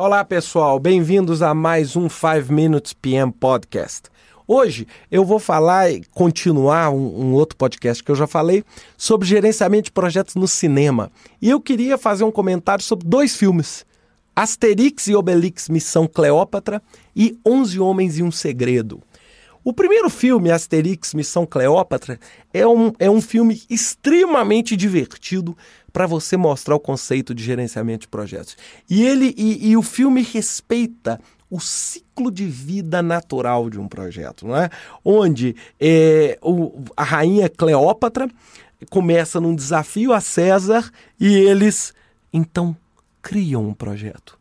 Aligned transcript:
Olá, 0.00 0.24
pessoal, 0.24 0.78
bem-vindos 0.78 1.42
a 1.42 1.52
mais 1.52 1.96
um 1.96 2.08
5 2.08 2.52
Minutes 2.52 2.92
PM 2.92 3.32
Podcast. 3.32 4.02
Hoje 4.46 4.86
eu 5.10 5.24
vou 5.24 5.40
falar 5.40 5.90
e 5.90 6.04
continuar 6.12 6.90
um, 6.90 7.20
um, 7.20 7.32
outro 7.32 7.56
podcast 7.56 8.04
que 8.04 8.08
eu 8.08 8.14
já 8.14 8.24
falei 8.24 8.62
sobre 8.96 9.26
gerenciamento 9.26 9.86
de 9.86 9.90
projetos 9.90 10.36
no 10.36 10.46
cinema. 10.46 11.10
E 11.42 11.50
eu 11.50 11.60
queria 11.60 11.98
fazer 11.98 12.22
um 12.22 12.30
comentário 12.30 12.84
sobre 12.84 13.08
dois 13.08 13.34
filmes: 13.34 13.84
Asterix 14.36 15.08
e 15.08 15.16
Obelix 15.16 15.68
Missão 15.68 16.06
Cleópatra 16.06 16.80
e 17.16 17.36
Onze 17.44 17.80
Homens 17.80 18.18
e 18.18 18.22
um 18.22 18.30
Segredo. 18.30 19.02
O 19.64 19.72
primeiro 19.72 20.08
filme, 20.08 20.50
Asterix 20.50 21.14
Missão 21.14 21.44
Cleópatra, 21.44 22.18
é 22.52 22.66
um, 22.66 22.92
é 22.98 23.10
um 23.10 23.20
filme 23.20 23.62
extremamente 23.68 24.76
divertido 24.76 25.56
para 25.92 26.06
você 26.06 26.36
mostrar 26.36 26.74
o 26.76 26.80
conceito 26.80 27.34
de 27.34 27.42
gerenciamento 27.42 28.02
de 28.02 28.08
projetos. 28.08 28.56
E 28.88 29.04
ele 29.04 29.34
e, 29.36 29.70
e 29.70 29.76
o 29.76 29.82
filme 29.82 30.22
respeita 30.22 31.20
o 31.50 31.60
ciclo 31.60 32.30
de 32.30 32.46
vida 32.46 33.02
natural 33.02 33.70
de 33.70 33.80
um 33.80 33.88
projeto, 33.88 34.46
não 34.46 34.56
é? 34.56 34.70
Onde 35.04 35.56
é, 35.80 36.38
o, 36.42 36.84
a 36.96 37.02
rainha 37.02 37.48
Cleópatra 37.48 38.28
começa 38.90 39.40
num 39.40 39.54
desafio 39.54 40.12
a 40.12 40.20
César 40.20 40.90
e 41.18 41.34
eles 41.34 41.94
então 42.32 42.76
criam 43.22 43.66
um 43.66 43.74
projeto. 43.74 44.37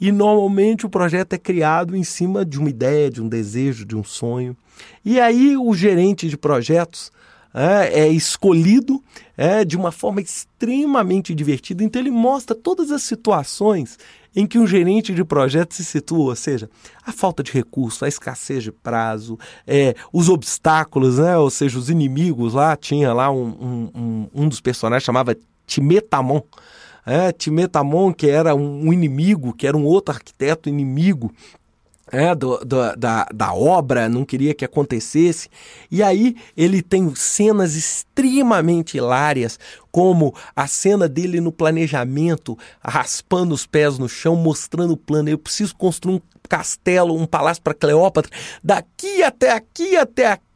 E 0.00 0.10
normalmente 0.10 0.86
o 0.86 0.90
projeto 0.90 1.34
é 1.34 1.38
criado 1.38 1.94
em 1.94 2.04
cima 2.04 2.44
de 2.44 2.58
uma 2.58 2.70
ideia, 2.70 3.10
de 3.10 3.22
um 3.22 3.28
desejo, 3.28 3.84
de 3.84 3.94
um 3.94 4.02
sonho. 4.02 4.56
E 5.04 5.20
aí 5.20 5.56
o 5.56 5.74
gerente 5.74 6.28
de 6.28 6.38
projetos 6.38 7.12
é, 7.52 8.00
é 8.02 8.08
escolhido 8.08 9.02
é, 9.36 9.64
de 9.64 9.76
uma 9.76 9.92
forma 9.92 10.20
extremamente 10.20 11.34
divertida. 11.34 11.84
Então 11.84 12.00
ele 12.00 12.10
mostra 12.10 12.54
todas 12.54 12.90
as 12.90 13.02
situações 13.02 13.98
em 14.34 14.46
que 14.46 14.58
um 14.58 14.66
gerente 14.66 15.12
de 15.12 15.24
projeto 15.24 15.74
se 15.74 15.84
situa, 15.84 16.30
ou 16.30 16.36
seja, 16.36 16.70
a 17.04 17.10
falta 17.10 17.42
de 17.42 17.50
recurso, 17.50 18.04
a 18.04 18.08
escassez 18.08 18.62
de 18.62 18.70
prazo, 18.70 19.36
é, 19.66 19.94
os 20.12 20.28
obstáculos, 20.28 21.18
né? 21.18 21.36
ou 21.36 21.50
seja, 21.50 21.76
os 21.78 21.90
inimigos 21.90 22.54
lá, 22.54 22.76
tinha 22.76 23.12
lá 23.12 23.30
um, 23.30 23.48
um, 23.48 23.90
um, 23.94 24.28
um 24.32 24.48
dos 24.48 24.60
personagens 24.60 25.04
chamava 25.04 25.36
Timetamon, 25.66 26.42
é, 27.06 27.32
Timetamon, 27.32 28.12
que 28.12 28.28
era 28.28 28.54
um 28.54 28.92
inimigo, 28.92 29.52
que 29.52 29.66
era 29.66 29.76
um 29.76 29.84
outro 29.84 30.14
arquiteto 30.14 30.68
inimigo, 30.68 31.32
é, 32.12 32.34
do, 32.34 32.58
do, 32.58 32.96
da, 32.96 33.26
da 33.32 33.54
obra, 33.54 34.08
não 34.08 34.24
queria 34.24 34.54
que 34.54 34.64
acontecesse. 34.64 35.48
E 35.90 36.02
aí 36.02 36.36
ele 36.56 36.82
tem 36.82 37.14
cenas 37.14 37.74
extremamente 37.76 38.96
hilárias, 38.96 39.58
como 39.90 40.34
a 40.54 40.66
cena 40.66 41.08
dele 41.08 41.40
no 41.40 41.52
planejamento, 41.52 42.58
raspando 42.82 43.54
os 43.54 43.66
pés 43.66 43.98
no 43.98 44.08
chão, 44.08 44.36
mostrando 44.36 44.94
o 44.94 44.96
plano. 44.96 45.28
Eu 45.28 45.38
preciso 45.38 45.74
construir 45.76 46.16
um 46.16 46.20
castelo, 46.48 47.14
um 47.14 47.26
palácio 47.26 47.62
para 47.62 47.74
Cleópatra, 47.74 48.30
daqui 48.62 49.22
até 49.22 49.52
aqui, 49.52 49.96
até 49.96 50.26
aqui, 50.26 50.49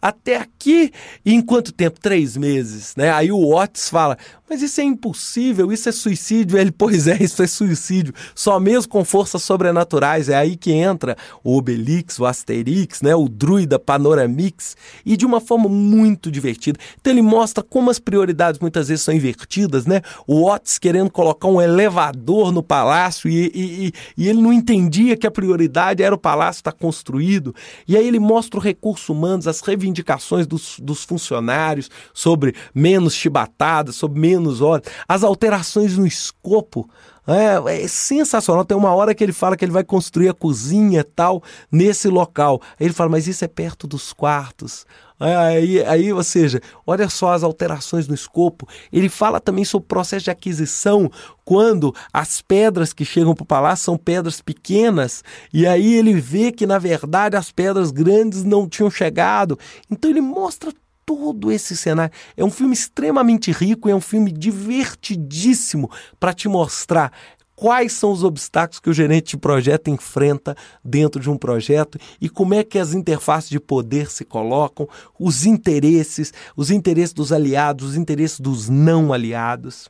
até 0.00 0.36
aqui. 0.36 0.92
E 1.24 1.32
em 1.32 1.40
quanto 1.40 1.72
tempo? 1.72 2.00
Três 2.00 2.36
meses, 2.36 2.94
né? 2.96 3.10
Aí 3.10 3.30
o 3.32 3.54
Otis 3.54 3.88
fala, 3.88 4.16
mas 4.52 4.60
isso 4.60 4.82
é 4.82 4.84
impossível, 4.84 5.72
isso 5.72 5.88
é 5.88 5.92
suicídio. 5.92 6.58
Ele, 6.58 6.70
pois 6.70 7.06
é, 7.06 7.16
isso 7.22 7.42
é 7.42 7.46
suicídio. 7.46 8.12
Só 8.34 8.60
mesmo 8.60 8.90
com 8.90 9.02
forças 9.02 9.42
sobrenaturais. 9.42 10.28
É 10.28 10.34
aí 10.34 10.56
que 10.56 10.72
entra 10.72 11.16
o 11.42 11.56
Obelix, 11.56 12.18
o 12.18 12.26
Asterix, 12.26 13.00
né? 13.00 13.14
O 13.16 13.30
Druida 13.30 13.78
Panoramix. 13.78 14.76
E 15.06 15.16
de 15.16 15.24
uma 15.24 15.40
forma 15.40 15.70
muito 15.70 16.30
divertida. 16.30 16.78
Então 17.00 17.12
ele 17.12 17.22
mostra 17.22 17.64
como 17.64 17.90
as 17.90 17.98
prioridades 17.98 18.60
muitas 18.60 18.88
vezes 18.88 19.02
são 19.02 19.14
invertidas, 19.14 19.86
né? 19.86 20.02
O 20.26 20.44
Otis 20.44 20.78
querendo 20.78 21.10
colocar 21.10 21.48
um 21.48 21.60
elevador 21.60 22.52
no 22.52 22.62
palácio 22.62 23.30
e, 23.30 23.50
e, 23.54 23.92
e 24.18 24.28
ele 24.28 24.42
não 24.42 24.52
entendia 24.52 25.16
que 25.16 25.26
a 25.26 25.30
prioridade 25.30 26.02
era 26.02 26.14
o 26.14 26.18
palácio 26.18 26.60
estar 26.60 26.72
construído. 26.72 27.54
E 27.88 27.96
aí 27.96 28.06
ele 28.06 28.18
mostra 28.18 28.60
o 28.60 28.62
recurso 28.62 29.14
humano, 29.14 29.41
as 29.46 29.60
reivindicações 29.60 30.46
dos, 30.46 30.78
dos 30.80 31.04
funcionários 31.04 31.90
sobre 32.12 32.54
menos 32.74 33.14
chibatadas, 33.14 33.96
sobre 33.96 34.20
menos 34.20 34.60
horas, 34.60 34.86
as 35.08 35.22
alterações 35.22 35.96
no 35.96 36.06
escopo. 36.06 36.88
É, 37.26 37.82
é, 37.84 37.88
sensacional. 37.88 38.64
Tem 38.64 38.76
uma 38.76 38.94
hora 38.94 39.14
que 39.14 39.22
ele 39.22 39.32
fala 39.32 39.56
que 39.56 39.64
ele 39.64 39.72
vai 39.72 39.84
construir 39.84 40.28
a 40.28 40.34
cozinha 40.34 41.04
tal 41.04 41.42
nesse 41.70 42.08
local. 42.08 42.60
Aí 42.78 42.86
ele 42.86 42.94
fala, 42.94 43.10
mas 43.10 43.28
isso 43.28 43.44
é 43.44 43.48
perto 43.48 43.86
dos 43.86 44.12
quartos. 44.12 44.84
Aí, 45.20 45.84
aí, 45.84 46.12
ou 46.12 46.24
seja, 46.24 46.60
olha 46.84 47.08
só 47.08 47.32
as 47.32 47.44
alterações 47.44 48.08
no 48.08 48.14
escopo. 48.14 48.66
Ele 48.92 49.08
fala 49.08 49.38
também 49.38 49.64
sobre 49.64 49.84
o 49.84 49.88
processo 49.88 50.24
de 50.24 50.32
aquisição, 50.32 51.08
quando 51.44 51.94
as 52.12 52.42
pedras 52.42 52.92
que 52.92 53.04
chegam 53.04 53.32
para 53.32 53.44
o 53.44 53.46
palácio 53.46 53.84
são 53.84 53.96
pedras 53.96 54.40
pequenas, 54.40 55.22
e 55.54 55.64
aí 55.64 55.94
ele 55.94 56.14
vê 56.14 56.50
que, 56.50 56.66
na 56.66 56.78
verdade, 56.78 57.36
as 57.36 57.52
pedras 57.52 57.92
grandes 57.92 58.42
não 58.42 58.68
tinham 58.68 58.90
chegado. 58.90 59.56
Então 59.88 60.10
ele 60.10 60.20
mostra 60.20 60.72
todo 61.16 61.50
esse 61.50 61.76
cenário. 61.76 62.12
É 62.36 62.44
um 62.44 62.50
filme 62.50 62.74
extremamente 62.74 63.50
rico, 63.50 63.88
é 63.88 63.94
um 63.94 64.00
filme 64.00 64.30
divertidíssimo 64.30 65.90
para 66.18 66.32
te 66.32 66.48
mostrar 66.48 67.12
quais 67.54 67.92
são 67.92 68.10
os 68.10 68.24
obstáculos 68.24 68.80
que 68.80 68.90
o 68.90 68.92
gerente 68.92 69.30
de 69.30 69.36
projeto 69.36 69.88
enfrenta 69.88 70.56
dentro 70.84 71.20
de 71.20 71.30
um 71.30 71.36
projeto 71.36 71.98
e 72.20 72.28
como 72.28 72.54
é 72.54 72.64
que 72.64 72.78
as 72.78 72.92
interfaces 72.92 73.50
de 73.50 73.60
poder 73.60 74.10
se 74.10 74.24
colocam, 74.24 74.88
os 75.18 75.46
interesses, 75.46 76.32
os 76.56 76.70
interesses 76.70 77.12
dos 77.12 77.32
aliados, 77.32 77.90
os 77.90 77.96
interesses 77.96 78.40
dos 78.40 78.68
não 78.68 79.12
aliados. 79.12 79.88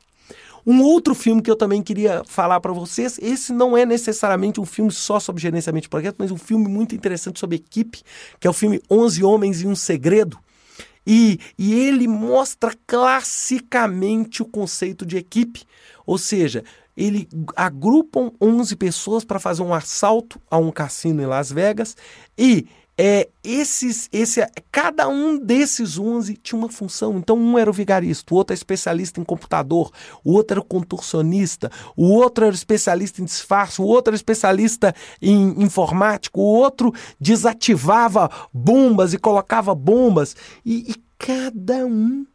Um 0.65 0.81
outro 0.81 1.13
filme 1.13 1.41
que 1.41 1.51
eu 1.51 1.57
também 1.57 1.81
queria 1.83 2.23
falar 2.25 2.59
para 2.61 2.71
vocês, 2.71 3.19
esse 3.21 3.51
não 3.51 3.77
é 3.77 3.85
necessariamente 3.85 4.61
um 4.61 4.65
filme 4.65 4.91
só 4.91 5.19
sobre 5.19 5.41
gerenciamento 5.41 5.83
de 5.83 5.89
projeto, 5.89 6.15
mas 6.17 6.31
um 6.31 6.37
filme 6.37 6.69
muito 6.69 6.95
interessante 6.95 7.37
sobre 7.37 7.57
equipe, 7.57 8.01
que 8.39 8.47
é 8.47 8.49
o 8.49 8.53
filme 8.53 8.81
11 8.89 9.23
Homens 9.23 9.61
e 9.61 9.67
um 9.67 9.75
Segredo. 9.75 10.37
E, 11.05 11.39
e 11.57 11.73
ele 11.73 12.07
mostra 12.07 12.73
classicamente 12.87 14.41
o 14.41 14.45
conceito 14.45 15.05
de 15.05 15.17
equipe, 15.17 15.63
ou 16.05 16.17
seja, 16.17 16.63
ele 16.95 17.27
agrupam 17.55 18.31
11 18.39 18.75
pessoas 18.75 19.25
para 19.25 19.39
fazer 19.39 19.63
um 19.63 19.73
assalto 19.73 20.39
a 20.49 20.57
um 20.57 20.71
cassino 20.71 21.21
em 21.21 21.25
Las 21.25 21.51
Vegas 21.51 21.97
e 22.37 22.67
é, 22.97 23.29
esses, 23.43 24.07
esse, 24.11 24.45
cada 24.71 25.07
um 25.07 25.37
desses 25.37 25.97
11 25.97 26.37
tinha 26.37 26.59
uma 26.59 26.69
função. 26.69 27.17
Então, 27.17 27.37
um 27.37 27.57
era 27.57 27.69
o 27.69 27.73
vigarista, 27.73 28.33
o 28.33 28.37
outro 28.37 28.53
era 28.53 28.57
especialista 28.57 29.19
em 29.19 29.23
computador, 29.23 29.91
o 30.23 30.33
outro 30.33 30.53
era 30.53 30.59
o 30.59 30.65
contorcionista, 30.65 31.71
o 31.95 32.09
outro 32.09 32.45
era 32.45 32.53
especialista 32.53 33.21
em 33.21 33.25
disfarce, 33.25 33.81
o 33.81 33.85
outro 33.85 34.11
era 34.11 34.15
especialista 34.15 34.93
em 35.21 35.63
informática, 35.63 36.39
o 36.39 36.43
outro 36.43 36.93
desativava 37.19 38.29
bombas 38.53 39.13
e 39.13 39.17
colocava 39.17 39.73
bombas. 39.73 40.35
e, 40.65 40.91
e 40.91 41.03
cada 41.17 41.85
um 41.85 42.25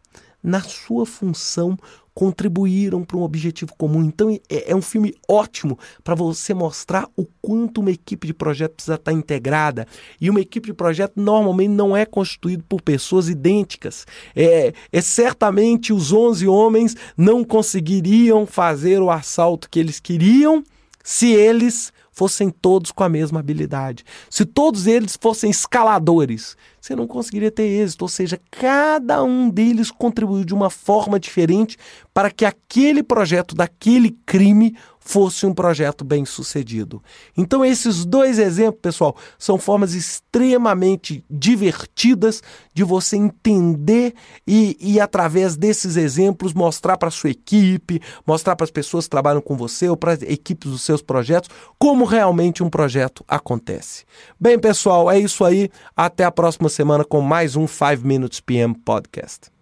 na 0.43 0.63
sua 0.63 1.05
função 1.05 1.77
contribuíram 2.19 3.05
para 3.05 3.17
um 3.17 3.23
objetivo 3.23 3.73
comum. 3.79 4.03
Então 4.03 4.29
é, 4.51 4.73
é 4.73 4.75
um 4.75 4.83
filme 4.83 5.15
ótimo 5.29 5.79
para 6.03 6.17
você 6.17 6.53
mostrar 6.53 7.09
o 7.17 7.25
quanto 7.41 7.81
uma 7.81 7.93
equipe 7.93 8.27
de 8.27 8.34
projeto 8.34 8.73
precisa 8.73 8.97
estar 8.97 9.12
integrada. 9.12 9.87
E 10.21 10.29
uma 10.29 10.41
equipe 10.41 10.67
de 10.67 10.75
projeto 10.75 11.12
normalmente 11.15 11.71
não 11.71 11.97
é 11.97 12.05
constituída 12.05 12.65
por 12.69 12.83
pessoas 12.83 13.29
idênticas. 13.29 14.05
É, 14.34 14.73
é 14.91 15.01
certamente 15.01 15.93
os 15.93 16.11
11 16.11 16.49
homens 16.49 16.97
não 17.17 17.45
conseguiriam 17.45 18.45
fazer 18.47 19.00
o 19.00 19.12
assalto 19.12 19.71
que 19.71 19.79
eles 19.79 20.00
queriam 20.00 20.65
se 21.05 21.33
eles 21.33 21.93
fossem 22.19 22.51
todos 22.51 22.91
com 22.91 23.05
a 23.05 23.09
mesma 23.09 23.39
habilidade. 23.39 24.05
Se 24.29 24.45
todos 24.45 24.89
eles 24.89 25.17
fossem 25.21 25.51
escaladores, 25.51 26.56
você 26.81 26.97
não 26.97 27.06
conseguiria 27.06 27.49
ter 27.49 27.62
êxito. 27.62 28.03
Ou 28.03 28.09
seja, 28.09 28.41
cada 28.51 29.23
um 29.23 29.49
deles 29.49 29.93
contribuiu 29.93 30.45
de 30.45 30.53
uma 30.53 30.69
forma 30.69 31.21
diferente 31.21 31.77
para 32.12 32.29
que 32.29 32.45
aquele 32.45 33.05
projeto 33.05 33.55
daquele 33.55 34.11
crime 34.26 34.76
fosse 35.08 35.46
um 35.46 35.55
projeto 35.55 36.05
bem 36.05 36.26
sucedido. 36.26 37.02
Então, 37.34 37.64
esses 37.64 38.05
dois 38.05 38.38
exemplos, 38.38 38.82
pessoal, 38.82 39.16
são 39.38 39.58
formas 39.58 39.94
extremamente 39.94 41.25
divertidas 41.31 42.43
de 42.75 42.84
você 42.84 43.16
entender 43.16 44.12
e, 44.46 44.76
e 44.78 45.00
através 45.00 45.56
desses 45.56 45.96
exemplos, 45.96 46.52
mostrar 46.52 46.99
para 46.99 47.10
sua 47.10 47.31
equipe, 47.31 48.02
mostrar 48.26 48.55
para 48.55 48.64
as 48.64 48.70
pessoas 48.70 49.06
que 49.06 49.10
trabalham 49.10 49.40
com 49.40 49.56
você 49.56 49.88
ou 49.88 49.96
para 49.96 50.12
as 50.12 50.20
equipes 50.20 50.70
dos 50.70 50.82
seus 50.82 51.00
projetos, 51.00 51.49
como 51.78 52.05
realmente 52.05 52.62
um 52.62 52.69
projeto 52.69 53.25
acontece. 53.26 54.05
Bem, 54.38 54.58
pessoal, 54.58 55.10
é 55.10 55.19
isso 55.19 55.43
aí. 55.43 55.70
Até 55.96 56.25
a 56.25 56.31
próxima 56.31 56.69
semana 56.69 57.02
com 57.02 57.22
mais 57.22 57.56
um 57.56 57.66
5 57.66 58.06
Minutes 58.06 58.40
PM 58.40 58.75
Podcast. 58.75 59.57